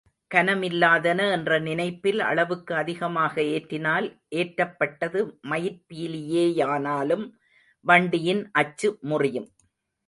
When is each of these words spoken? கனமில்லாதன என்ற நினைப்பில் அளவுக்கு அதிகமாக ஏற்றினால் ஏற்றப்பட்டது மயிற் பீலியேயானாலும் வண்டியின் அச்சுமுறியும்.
கனமில்லாதன 0.31 1.19
என்ற 1.31 1.59
நினைப்பில் 1.59 2.19
அளவுக்கு 2.19 2.73
அதிகமாக 2.75 3.43
ஏற்றினால் 3.51 4.07
ஏற்றப்பட்டது 4.35 5.21
மயிற் 5.49 5.81
பீலியேயானாலும் 5.89 7.25
வண்டியின் 7.85 8.43
அச்சுமுறியும். 8.59 9.49